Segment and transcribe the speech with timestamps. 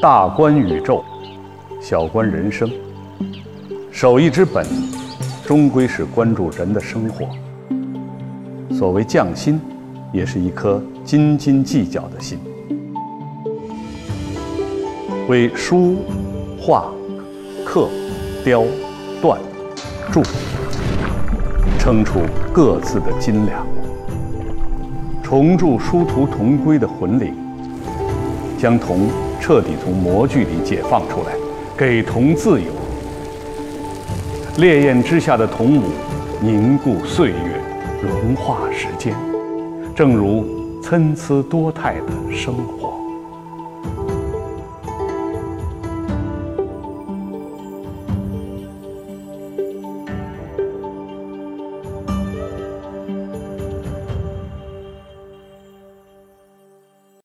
[0.00, 1.02] 大观宇宙，
[1.80, 2.70] 小观人生。
[3.90, 4.64] 手艺之本，
[5.44, 7.26] 终归是关注人的生活。
[8.70, 9.60] 所谓匠心，
[10.12, 12.38] 也是一颗斤斤计较的心，
[15.28, 15.96] 为书、
[16.60, 16.92] 画、
[17.64, 17.88] 刻、
[18.44, 18.62] 雕、
[19.20, 19.36] 锻、
[20.12, 20.22] 铸，
[21.76, 22.20] 称出
[22.52, 23.66] 各自的斤两，
[25.28, 27.34] 重铸殊途同归的魂灵，
[28.56, 31.34] 将铜彻底从模具里解放出来，
[31.76, 32.68] 给铜自由。
[34.56, 35.82] 烈焰之下的铜母，
[36.40, 37.60] 凝固岁月，
[38.00, 39.14] 融化时间，
[39.94, 40.46] 正如
[40.82, 42.97] 参差多态的生活。